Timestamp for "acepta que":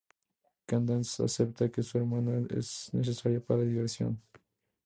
1.23-1.83